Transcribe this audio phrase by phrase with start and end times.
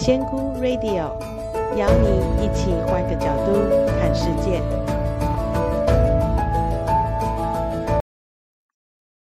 [0.00, 1.18] 仙姑 Radio
[1.76, 3.52] 邀你一起换个角度
[3.98, 4.60] 看世界。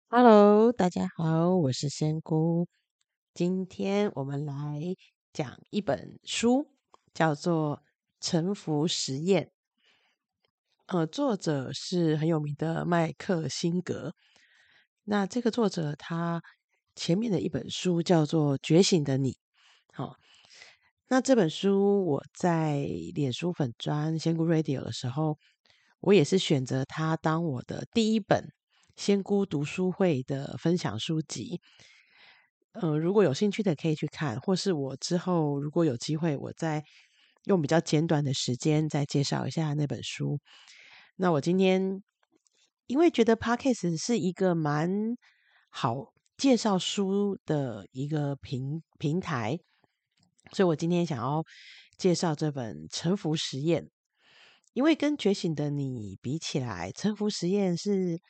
[0.09, 2.67] Hello，大家好，我是仙姑。
[3.33, 4.97] 今天我们来
[5.33, 6.73] 讲一本书，
[7.15, 7.77] 叫做
[8.21, 9.45] 《臣服实验》。
[10.87, 14.15] 呃，作者是很有名的麦克辛格。
[15.05, 16.43] 那这个作者他
[16.97, 19.33] 前面的一本书叫做《觉醒的你》。
[19.93, 20.17] 好，
[21.09, 25.39] 那这本书我在脸书粉专仙姑 Radio 的时候，
[26.01, 28.53] 我也是选择它当我的第一本
[28.97, 31.61] 仙姑读书会的分享书籍。
[32.73, 36.83] 呃，如果有兴趣的可以去看，或是我之后如果有机会，我再
[37.45, 40.41] 用比较简短的时间再介绍一下那本书。
[41.15, 42.03] 那我今天
[42.89, 45.17] 因为觉得 Podcast 是一个蛮
[45.71, 49.59] 好介绍书的一个平平台，
[50.53, 51.45] 所以我今天想要
[51.99, 53.83] 介绍这本《臣服实验》，
[54.73, 58.21] 因为跟《觉醒的你》比起来，《臣服实验》是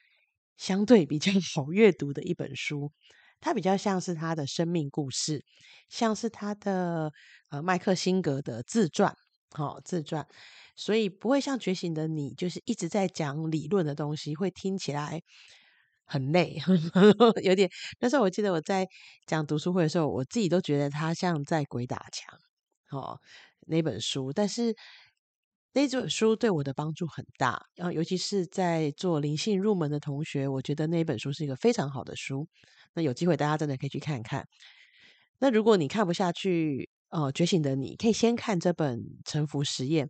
[0.56, 2.92] 相对比较 好阅读的一本书。
[3.38, 5.44] 它比较像是他的生命故事，
[5.90, 7.12] 像是他的
[7.50, 9.14] 呃麦克辛格的自传，
[9.50, 10.26] 好、自传。
[10.74, 15.22] 所以不会像觉醒的你，就是一直在讲理论的东西，会听起来
[16.06, 16.56] 很累，
[17.42, 17.68] 有点。
[17.98, 18.86] 但是我记得我在
[19.26, 22.38] 讲读书会的时候，我自己都觉得他像在鬼打墙，
[22.90, 23.20] 哦，
[23.66, 24.32] 那本书。
[24.32, 24.74] 但是
[25.72, 32.48] 那本书对我的帮助很大，然后尤其是在做灵性入门的同学，我觉得那本书是一个非常好的书。
[32.94, 34.46] 那有机会大家真的可以去看看。
[35.38, 40.06] 那如果你看不下去，呃，觉醒的你可以先看这本《臣服实验》。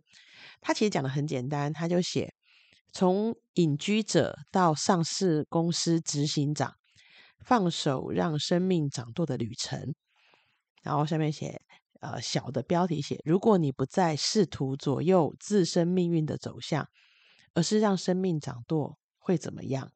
[0.61, 2.33] 他其实讲的很简单，他就写
[2.99, 6.73] 从隐居者到上市公司执行长，
[7.45, 9.93] 放手让生命掌舵的旅程。
[10.81, 11.61] 然后下面写
[11.99, 16.89] 呃小的标题写：如果你不再试图左右自身命运的走向，
[17.53, 19.91] 而是让生命掌舵，会怎么样？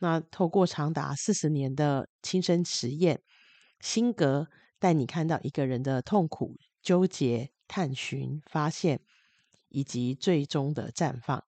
[0.00, 3.22] 那透过长达四十年的亲身实验，
[3.80, 4.48] 辛格
[4.78, 9.00] 带你看到一个人的痛苦、纠结、探寻、发现。
[9.74, 11.42] 以及最终的绽放，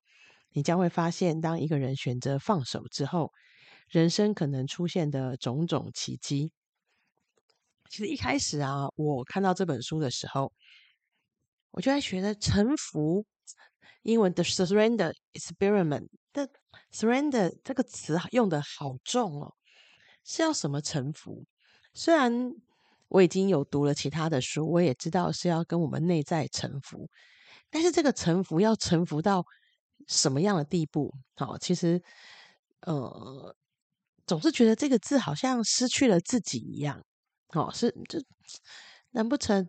[0.55, 3.33] 你将会发现，当一个人选择放手之后，
[3.89, 6.53] 人生可能出现的种种奇迹。
[7.91, 10.53] 其实一开始啊，我看到这本书的时候，
[11.73, 13.27] 我就在学的臣服，
[14.03, 16.49] 英文的 surrender experiment 的
[16.93, 19.55] surrender 这个词用的好重哦，
[20.23, 21.45] 是要什么臣服？
[21.93, 22.53] 虽然
[23.09, 27.11] 我已经有读了其他的书，我也知道是要跟我们内在臣服。
[27.71, 29.45] 但是这个臣服要臣服到
[30.07, 31.15] 什么样的地步？
[31.37, 32.03] 好，其实
[32.83, 33.57] 呃，
[34.27, 37.03] 总是觉得这个字好像失去了自己一样。
[37.49, 38.19] 好，是这
[39.13, 39.67] 难不成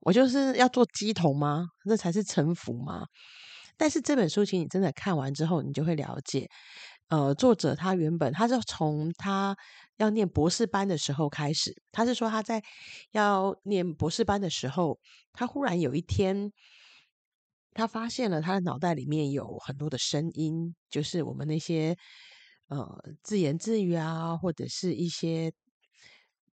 [0.00, 1.66] 我就是要做鸡童吗？
[1.84, 3.06] 那才是臣服吗？
[3.76, 6.48] 但是这本书，其实你真的看完之后，你就会了解，
[7.08, 9.56] 呃，作者他原本他是从他
[9.96, 12.62] 要念博士班的时候开始，他是说他在
[13.10, 14.98] 要念博士班的时候，
[15.32, 16.52] 他忽然有一天。
[17.78, 21.96] 他发现了他的脑袋里面有很多的声音，就是我们那些
[22.66, 22.84] 呃
[23.22, 25.52] 自言自语啊，或者是一些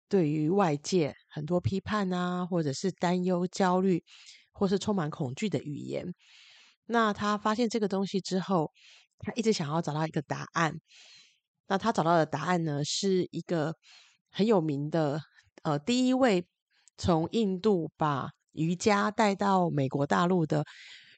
[0.06, 4.04] 对于外界很多批判啊，或者是担忧、焦虑，
[4.52, 6.14] 或是充满恐惧的语言。
[6.84, 8.70] 那他发现这个东西之后，
[9.20, 10.78] 他一直想要找到一个答案。
[11.68, 13.74] 那他找到的答案呢，是一个
[14.30, 15.22] 很有名的
[15.62, 16.46] 呃第一位
[16.98, 20.66] 从印度把瑜伽带到美国大陆的。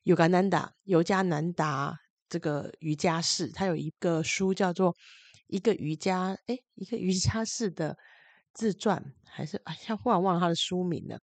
[0.06, 4.93] 尤加南达，尤加南达这个瑜伽士，他有一个书叫做
[5.49, 7.97] 《一个瑜伽》，诶，一个瑜伽士的
[8.53, 11.19] 自传，还是哎呀，忽然忘了他的书名了。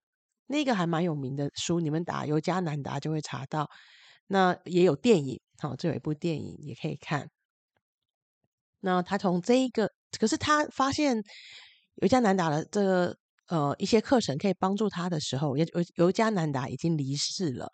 [0.47, 3.69] 那个还蛮有名的书，你们打尤加南达就会查到。
[4.27, 7.29] 那也有电影，好，这有一部电影也可以看。
[8.81, 9.89] 那他从这一个，
[10.19, 11.23] 可是他发现
[12.01, 13.17] 尤加南达的这个
[13.47, 15.66] 呃一些课程可以帮助他的时候，尤
[15.96, 17.72] 尤加南达已经离世了。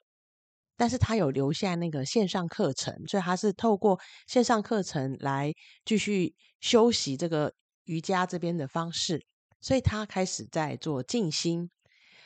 [0.79, 5.53] 但是他有留下那个线上课程，所以他是透过线上课程来
[5.83, 7.53] 继续修习这个
[7.83, 9.21] 瑜伽这边的方式，
[9.59, 11.69] 所以他开始在做静心。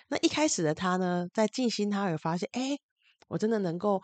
[0.07, 2.77] 那一开始的他呢，在静心，他会发现，哎，
[3.27, 4.03] 我真的能够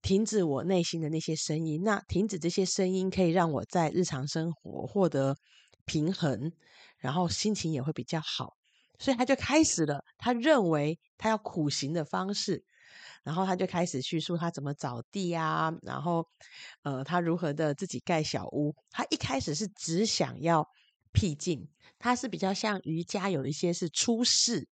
[0.00, 1.82] 停止我内心的那些声音。
[1.84, 5.36] 那停止这些声音，可以让我在日常生活获得
[5.84, 6.50] 平衡，
[6.96, 8.54] 然后心情也会比较好。
[8.98, 12.64] 所以他就开始了，他认为他要苦行的方式。
[13.22, 16.26] 然后他就开始叙述他怎么找地啊，然后，
[16.82, 18.74] 呃，他如何的自己盖小屋。
[18.90, 20.66] 他一开始是只想要
[21.12, 21.68] 僻静，
[21.98, 24.66] 他是比较像瑜伽，有一些是出世，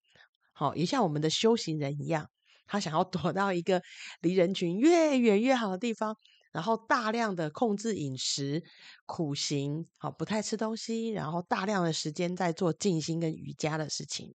[0.54, 2.30] 好，也像我们的修行人一样，
[2.66, 3.82] 他想要躲到一个
[4.22, 6.16] 离人群越远越好的地方，
[6.52, 8.64] 然后大量的控制饮食、
[9.06, 14.34] 苦行，好，不太吃东西，然后大量的时间在做静心跟瑜伽的事情。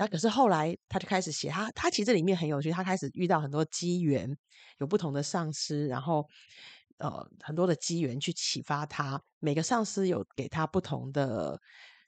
[0.00, 4.34] 那可是后来他就开始写，他他其实里面很有趣，他开始遇到很多机缘，
[4.78, 6.26] 有不同的上司，然后
[6.96, 11.60] 呃很多的机缘去启发他，每个上司有给他不同的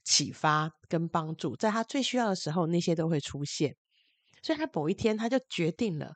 [0.05, 3.77] 启发跟帮助，在他最需要的时候，那些都会出现。
[4.43, 6.15] 所以他某一天他就决定了，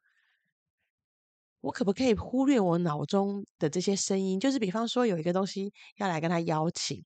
[1.60, 4.40] 我可不可以忽略我脑中的这些声音？
[4.40, 7.04] 就是比方说有一个东西要来跟他邀请。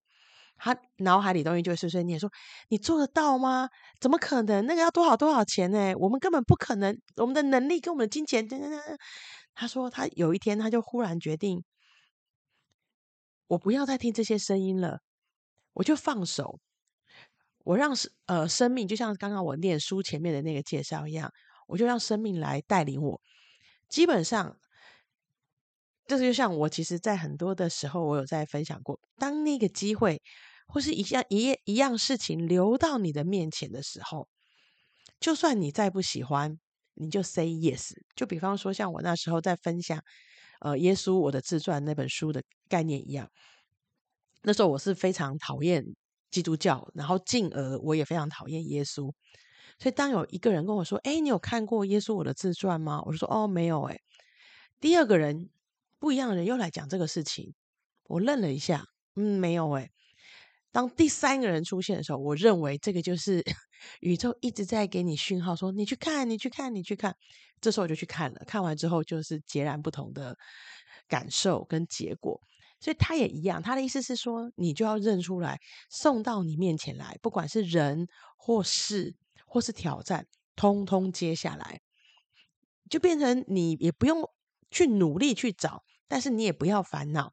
[0.62, 2.30] 他脑海里东西就会碎碎念说
[2.68, 3.70] ：“你做得到吗？
[3.98, 4.66] 怎么可能？
[4.66, 5.94] 那个要多少多少钱呢？
[5.98, 8.46] 我们根本不可能，我们的能力跟我们的金钱……”
[9.54, 11.64] 他说：“他有一天，他就忽然决定，
[13.46, 15.00] 我不要再听这些声音了，
[15.72, 16.60] 我就放手，
[17.64, 17.92] 我让
[18.26, 21.32] 呃生命，就像刚刚我念书前面的那个介绍一样，
[21.68, 23.20] 我就让生命来带领我。
[23.88, 24.56] 基本上。”
[26.06, 30.20] 这就像我其实，在很多的时候，我有在分享过，当那个机会
[30.72, 34.28] 或是一样一一样事情流到你的面前的时候，
[35.18, 36.58] 就算你再不喜欢，
[36.94, 37.92] 你就 say yes。
[38.14, 40.02] 就比方说，像我那时候在分享，
[40.60, 43.30] 呃，耶稣我的自传那本书的概念一样，
[44.42, 45.84] 那时候我是非常讨厌
[46.30, 49.12] 基督教，然后进而我也非常讨厌耶稣。
[49.78, 53.98] 所以当有一个人跟我说：“哎，你有看过耶稣我的自传吗？”我就说：“哦，没有。”哎，
[54.80, 55.50] 第二个人。
[56.02, 57.52] 不一样的人又来讲这个事情，
[58.04, 59.90] 我愣了一下，嗯，没有诶。
[60.72, 63.42] 当第三个人出现的时候，我认为这个就是
[64.00, 67.14] 宇宙一直在给你讯号，说你去看，你去看，你去看。
[67.60, 70.36] 这时候我就去看了，看完之后就是截然不同的
[71.08, 72.40] 感受跟结果。
[72.78, 75.58] 所以他也一样，他的意思是说，你就要认出来，
[75.90, 78.06] 送到你面前来，不管是人
[78.38, 79.14] 或事
[79.44, 80.26] 或是挑战，
[80.56, 81.80] 通通接下来，
[82.88, 84.26] 就变成你也不用
[84.70, 85.82] 去努力去找。
[86.08, 87.32] 但是你也不要烦恼，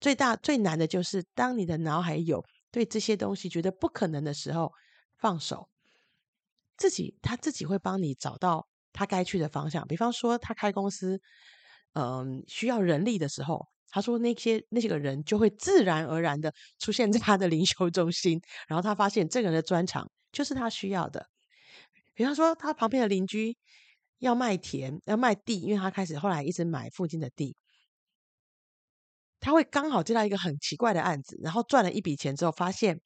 [0.00, 4.72] 最大最难的就是当你的脑海有对这些东西觉得不可能的时候，
[5.16, 5.68] 放手，
[6.76, 9.86] 自己他自己会帮你找到他该去的方向。
[9.86, 11.20] 比方说他开公司，
[11.94, 21.26] 嗯，需要人力的时候，他说那些那些个人就会自然而然的出现在他的灵修中心，然后他发现这个人的专长就是他需要的。
[22.14, 23.56] 比方说他旁边的邻居
[24.18, 27.56] 要卖田要卖地，因为他开始后来一直买附近的地。
[29.40, 33.00] 他会刚好接到一个很奇怪的案子，然后赚了一笔钱之后，发现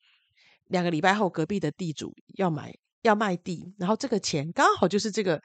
[0.68, 5.42] 两个礼拜后隔壁的地主要买要卖地，然后这个钱刚好就是这个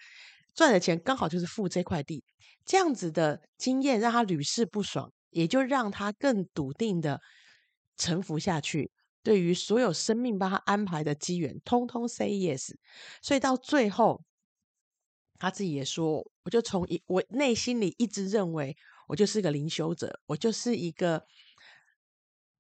[0.56, 2.24] 赚的钱刚好就是付这块地，
[2.64, 7.20] 这样子的经验让他屡试不爽，也就让他更笃定的
[7.98, 8.90] 臣服下去，
[9.22, 12.74] 对于所有生命帮他安排的机缘，通通 say yes。
[13.22, 14.24] 所以到最后，
[15.38, 18.78] 他自己也说，我就从一我内心里一直认为。
[19.08, 21.26] 我就是一个灵修者，我就是一个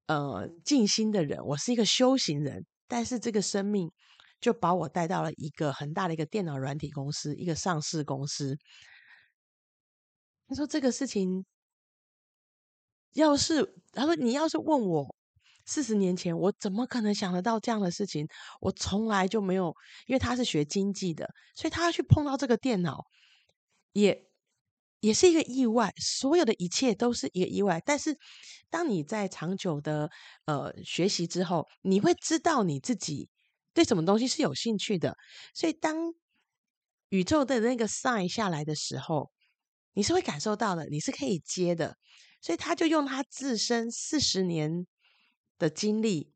[0.07, 2.65] 呃静心的人，我是一个修行人。
[2.88, 3.91] 但是这个生命
[4.39, 8.57] 就把我带到了一个很大的一个电脑软体公司，一个上市公司。
[10.47, 11.45] 他说这个事情，
[13.11, 15.13] 要是他说你要是问我
[15.65, 18.25] 四十年前，我怎么可能想得到这样的事情？
[18.61, 23.04] 我从来就没有，因为他是学经济的，所以他去碰到这个电脑
[23.92, 24.27] 也。
[24.99, 27.80] 也是一个意外，所有的一切都是一个意外。
[27.85, 28.18] 但是，
[28.69, 30.09] 当你在长久的
[30.45, 33.30] 呃学习之后，你会知道你自己
[33.73, 35.16] 对什么东西是有兴趣的。
[35.54, 35.95] 所以，当
[37.09, 39.30] 宇宙的那个 sign 下来的时候，
[39.94, 41.95] 你是会感受到的，你是可以接的。
[42.42, 44.87] 所以，他就用他自身四十年
[45.59, 46.31] 的经历，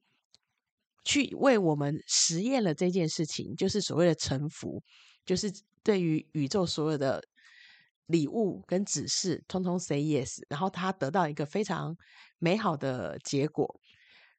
[1.03, 4.83] 去为我们实验了这件事情，就是所谓的臣服，
[5.25, 5.51] 就是
[5.81, 7.23] 对于宇宙所有的。
[8.07, 11.95] 礼物跟指示，通通 say yes，然后他得到一个非常
[12.39, 13.79] 美好的结果。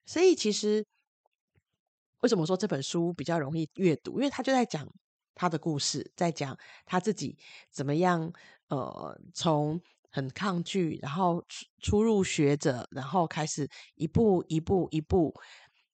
[0.04, 0.85] 所以其实
[2.21, 4.19] 为什么说这本书比较容易阅读？
[4.19, 4.87] 因为他就在讲
[5.35, 7.38] 他的故事，在讲他自己
[7.71, 8.33] 怎么样，
[8.69, 11.42] 呃，从很抗拒，然后
[11.81, 15.33] 初入学者，然后开始一步一步一步，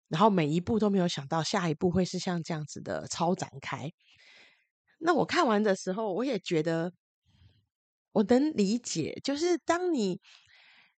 [0.09, 3.93] 然后每一步都没有想到下一步会是像这样子的超展开。
[4.99, 6.93] 那我看完的时候，我也觉得。
[8.13, 10.21] 我能理解，就是当你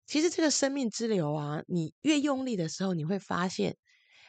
[0.07, 3.77] 其实这个生命之流啊，你越用力的时候，你会发现，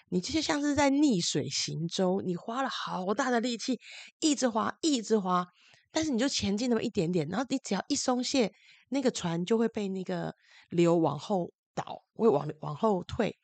[0.09, 3.79] 你就像是在逆水行舟，你花了好大的力气，
[4.19, 5.47] 一直划，一直划，
[5.91, 8.53] 但是你就前进那么一点点，然后你只要一松懈，
[8.89, 10.35] 那个船就会被那个
[10.69, 13.37] 流往后倒，会往往后退。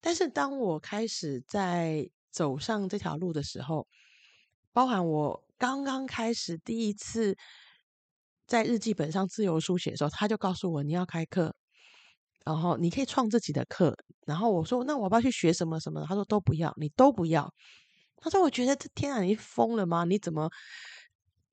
[0.00, 3.86] 但是当我开始在走上这条路的时候，
[4.72, 7.36] 包含我刚刚开始第一次
[8.46, 11.54] 在日记本上自由书写的时候，他就告诉我你要开课，
[12.44, 13.96] 然后你可以创自己的课。
[14.26, 16.04] 然后我说那我要不要去学什么什么？
[16.08, 17.52] 他说都不要，你都不要。
[18.16, 20.04] 他说我觉得这天啊，你疯了吗？
[20.04, 20.50] 你怎么？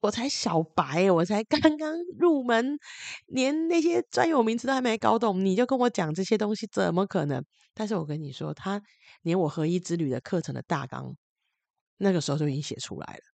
[0.02, 2.80] 我才小白，我才刚刚入门，
[3.28, 7.46] 连那些专有名词都还没搞懂，你就跟我讲这些东西，怎么可能？
[7.76, 8.82] 但是我跟你说，他
[9.22, 11.16] 连我合一之旅的课程的大纲，
[11.98, 13.31] 那个时候就已经写出来了。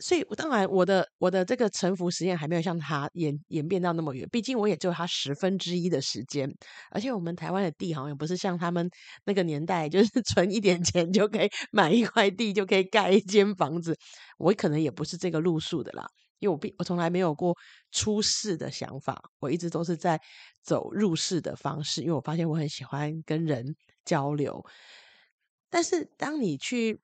[0.00, 4.28] 所以，当然，我的我的这个臣服实验还没有像他演演变到那么远。
[4.30, 6.48] 毕竟，我也只有他十分之一的时间。
[6.92, 8.88] 而且，我们台湾的地好像也不是像他们
[9.24, 13.96] 那个年代，就是 存一点钱就可以买一块地，就可以盖一间房子。
[14.38, 16.06] 我可能也不是这个路数的啦，
[16.38, 17.56] 因为我并我从来没有过
[17.90, 20.20] 出世的想法，我一直都是在
[20.62, 22.02] 走入世的方式。
[22.02, 23.74] 因为我发现我很喜欢跟人
[24.04, 24.64] 交流，
[25.68, 27.00] 但是当你去。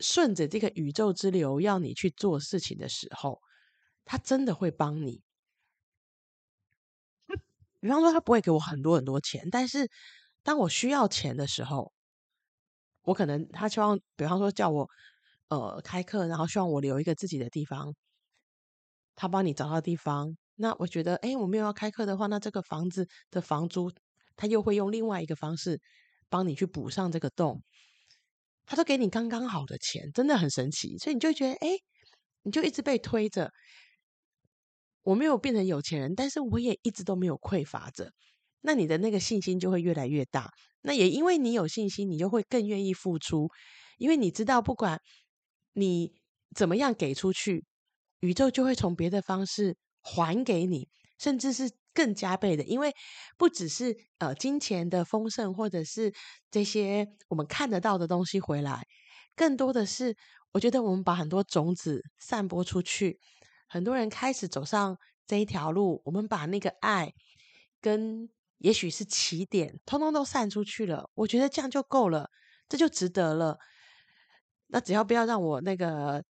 [0.00, 3.40] 顺着这个宇宙之流要你去做事情的时候，
[4.04, 5.22] 他真的会帮你。
[7.80, 9.90] 比方说，他不会给我很多很多钱，但是
[10.42, 11.92] 当我需要钱的时候，
[13.02, 14.88] 我可能他希望，比方说叫我
[15.48, 17.94] 呃开课，然后希望我留一个自己的地方，
[19.14, 20.36] 他帮你找到地方。
[20.56, 23.92] 那我觉得，哎，我没有要开课的话，那这个房子的房租，
[24.36, 25.80] 他又会用另外一个方式
[26.30, 27.62] 帮你去补上这个洞。
[28.66, 31.78] 他都给你刚刚好的钱，真的很神奇，所以你就觉得，哎，
[32.42, 33.50] 你就一直被推着。
[35.02, 38.10] 我没有变成有钱人，但是我也一直都没有匮乏着。
[38.62, 40.50] 那你的那个信心就会越来越大。
[40.80, 43.48] 那也因为你有信心，你就会更愿意付出，
[43.98, 45.00] 因为你知道，不管
[45.74, 46.14] 你
[46.54, 47.64] 怎么样给出去，
[48.20, 51.70] 宇宙就会从别的方式还给你，甚至是。
[51.94, 52.92] 更加倍的，因为
[53.38, 56.12] 不只是呃金钱的丰盛，或者是
[56.50, 58.86] 这些我们看得到的东西回来，
[59.36, 60.16] 更多的是，
[60.52, 63.20] 我觉得我们把很多种子散播出去，
[63.68, 67.12] 很多人开始走上这一条路，我们把那个爱
[67.80, 72.30] 跟也许是起点，通通都散出去了，我觉得这样就够了，
[72.68, 73.58] 这就值得了。
[74.68, 76.24] 那只要不要让我那个。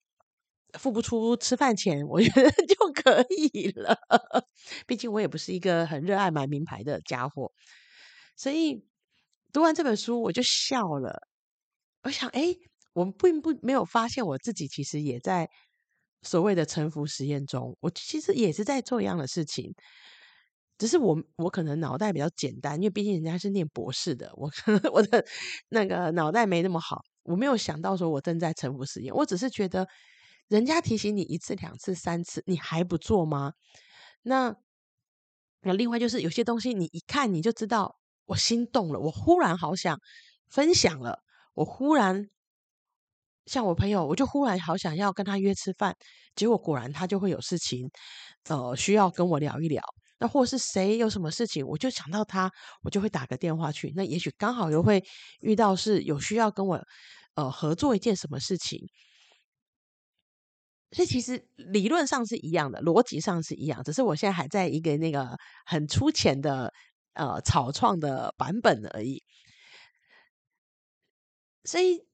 [0.76, 3.96] 付不出吃饭钱，我觉得 就可以了。
[4.86, 7.52] 毕竟我也不是一个很热爱买名牌的家伙，
[8.36, 8.84] 所以
[9.52, 11.28] 读完这本书我就笑了。
[12.02, 12.54] 我想，哎，
[12.92, 15.48] 我并不没有发现我自己其实也在
[16.22, 19.74] 所谓的臣服实验中，我其实也是在做一样的事情，
[20.78, 25.24] 只是我我可能脑袋比较简单，因为毕竟人家是念博士的，我可能 我的
[25.68, 29.88] 那个脑袋没那么好，我没有想到说我正在臣服实验，我只是觉得。
[30.48, 33.54] 人家提醒你一次、两次、三次，你还不做吗？
[34.20, 34.54] 那
[35.64, 39.98] 那另外就是有些东西，你一看你就知道，我心动了，我忽然好想
[40.50, 41.18] 分享了，
[41.54, 42.28] 我忽然
[43.46, 45.96] 像我朋友，我就忽然好想要跟他约吃饭，
[46.34, 47.90] 结果果然他就会有事情，
[48.48, 49.82] 呃，需要跟我聊一聊。
[50.18, 52.50] 那或是谁有什么事情，我就想到他，
[52.82, 53.92] 我就会打个电话去。
[53.96, 55.02] 那也许刚好又会
[55.40, 56.80] 遇到是有需要跟我
[57.34, 58.78] 呃合作一件什么事情。
[60.94, 65.36] 所以其实理论上是一样的，逻辑上是一样，只是我现在还在一个那个
[65.66, 66.72] 很粗浅的
[67.14, 69.22] 呃草创的版本而已。
[71.64, 72.04] 所以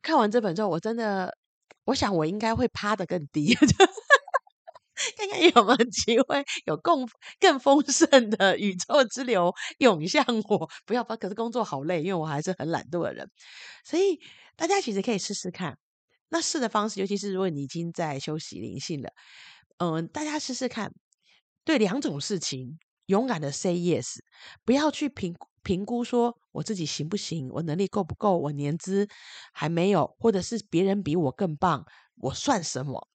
[0.00, 1.36] 看完这本之后，我真的
[1.84, 3.54] 我想我应该会趴得更低，
[5.16, 7.06] 看看有没有机会有更
[7.38, 10.70] 更丰盛的宇宙之流涌向我。
[10.86, 13.28] 不要，可是工作好累，因为我还是很懒惰的人。
[13.84, 14.18] 所以
[14.56, 15.76] 大家其实可以试试看。
[16.36, 19.10] 那试的方式，尤其是如果你已经在修习灵性了，
[19.78, 20.92] 嗯、大家试试看，
[21.64, 24.18] 对两种事情勇敢的 say yes，
[24.62, 29.08] 不要去评评估说我自己行不行，我能力够不够，我年资
[29.54, 33.08] 还没有，或者是别人比我更棒，我算什么？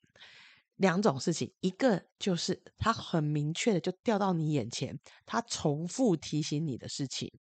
[0.77, 7.31] 两种事情，一个就是他很明确的就掉到你眼前，他重复提醒你的事情，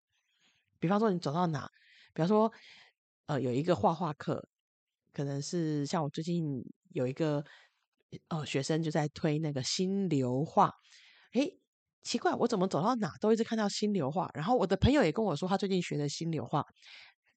[0.79, 1.71] 比方说你走到哪，
[2.13, 2.53] 比方说
[3.25, 4.50] 呃有一个画画课。
[5.13, 7.45] 可能是像我最近有一个
[8.29, 10.73] 呃学生就在推那个心流画，
[11.33, 11.59] 诶，
[12.03, 14.31] 奇怪，我怎么走到哪都一直看到心流画。
[14.35, 16.65] 然后我的朋友也跟我说，他最近学的心流画。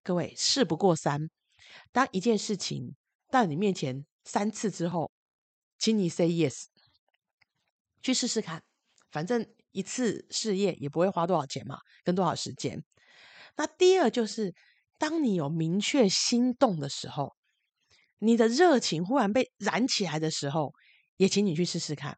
[0.03, 1.29] 各位，事不过三，
[1.91, 2.95] 当一件事情
[3.29, 5.11] 到你面前三次之后，
[5.77, 6.65] 请你 say yes，
[8.01, 8.63] 去试试看，
[9.11, 12.83] 反正一次试验也不会花多少钱嘛，跟多少时间。
[13.55, 14.53] 那第二就是，
[14.97, 17.35] 当你有明确心动的时候。
[18.23, 20.73] 你的热情忽然被燃起来的时候，
[21.17, 22.17] 也请你去试试看。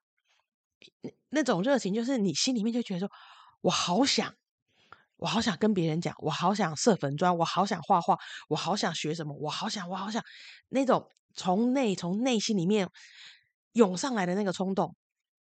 [1.30, 3.10] 那种热情就是你心里面就觉得说，
[3.62, 4.34] 我好想，
[5.18, 8.18] 我好想跟别人讲，我好想设粉专，我好想画画，
[8.50, 10.24] 我好想学什么，我好想，我好想
[10.70, 12.88] 那种从内从内心里面
[13.74, 14.96] 涌上来的那个冲动，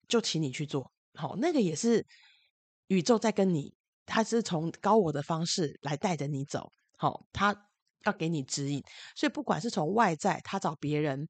[0.08, 0.92] 就请你去做。
[1.14, 2.06] 好，那个也是
[2.88, 3.74] 宇宙在跟你，
[4.06, 6.72] 他是从高我的方式来带着你走。
[6.98, 7.68] 好，他
[8.06, 8.82] 要给你指引，
[9.16, 11.28] 所以不管是从外在，他找别人，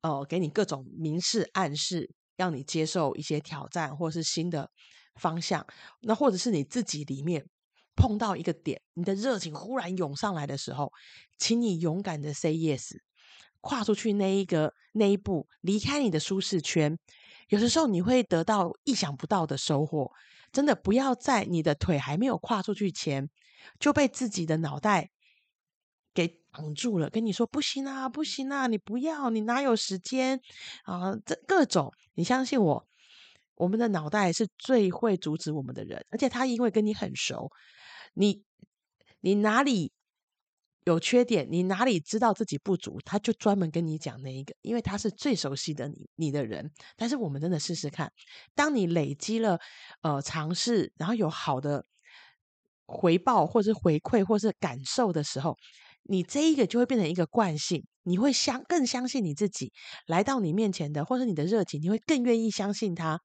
[0.00, 4.70] 呃，给你各种明示暗示，让你接受一些挑战或是新的
[5.16, 5.66] 方向，
[6.00, 7.44] 那或者是你自己里面。
[8.00, 10.92] 碰到一个点，你的热情忽然涌上来的时候，
[11.36, 12.92] 请你勇敢的 say yes，
[13.60, 16.96] 跨出去那一个那一步，离开你的舒适圈。
[17.48, 20.12] 有的时候你会得到意想不到的收获。
[20.52, 23.28] 真的不要在你的腿还没有跨出去前，
[23.80, 25.10] 就被自己的脑袋
[26.50, 30.40] 挡住了，跟你说不行啊，不行啊，你不要，你哪有时间
[30.84, 31.14] 啊？
[31.24, 32.88] 这各种，你相信我，
[33.54, 37.50] 我们的脑袋是最会阻止我们的人，而且他因为跟你很熟。
[38.14, 38.42] 你
[39.20, 39.92] 你哪里
[40.84, 41.46] 有缺点？
[41.50, 42.98] 你哪里知道自己不足？
[43.04, 46.72] 他就专门跟你讲那一个，因为他是最熟悉的你你的人。
[46.96, 48.10] 但是我们真的试试看，
[48.54, 49.60] 当你累积了
[50.00, 51.84] 呃尝试，然后有好的
[52.86, 55.58] 回报，或是回馈，或是感受的时候，
[56.08, 57.84] 你这一个就会变成一个惯性。
[58.04, 59.70] 你会相更相信你自己
[60.06, 63.20] 来到你面前的，或是你的热情，你会更愿意相信他。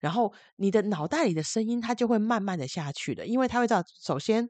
[0.00, 4.48] 然后你的脑袋里的声音，它就会慢慢的下去的，因为他会知道，首先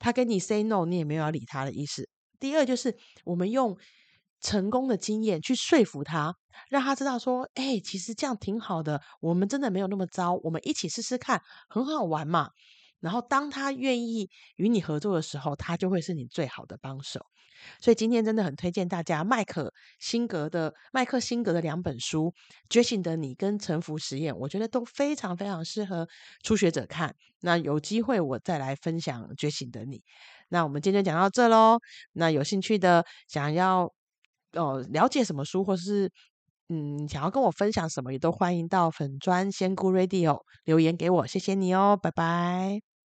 [0.00, 2.08] 他跟你 say no，你也没有要理他的意思。
[2.40, 3.78] 第二就是我们用
[4.40, 6.34] 成功的经验去说服他，
[6.68, 12.50] 让他知道说，哎，其实这样挺好的，我们真的没有那么糟，我们一起试试看，很好玩嘛。
[13.00, 17.24] 然后当他愿意与你合作的时候，他就会是你最好的帮手。
[17.80, 22.26] 所以今天真的很推荐大家麦可辛格的麦克辛格的两本书
[22.68, 26.06] 《觉醒的你》跟《臣服实验》，我觉得都非常非常适合
[26.44, 27.16] 初学者看。
[27.40, 29.96] 那有机会我再来分享《觉醒的你》。
[30.48, 31.78] 那我们今天就讲到这喽。
[32.12, 33.90] 那有兴趣的想要
[34.52, 36.12] 哦了解什么书，或是
[36.68, 41.26] 嗯想要跟我分享什么，也都欢迎到粉砖仙姑 Radio 留言给我。
[41.26, 42.85] 谢谢你哦，拜拜。